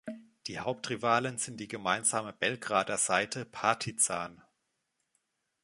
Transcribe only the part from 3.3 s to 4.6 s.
Partizan.